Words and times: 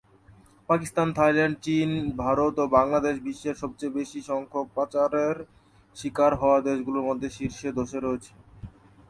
Pakistan, 0.69 1.07
Thailand, 1.13 1.55
চীন, 1.61 1.89
ভারত 2.17 2.55
ও 2.59 2.65
বাংলাদেশ 2.77 3.15
বিশ্বের 3.19 3.55
সবচেয়ে 3.55 3.95
বেশি 3.95 4.19
সংখ্যক 4.21 4.67
পাচারের 4.75 5.35
শিকার 5.95 6.31
হওয়া 6.35 6.59
দেশগুলির 6.61 7.07
মধ্যে 7.09 7.29
শীর্ষ 7.29 7.59
দশে 7.79 7.99
রয়েছে। 7.99 8.31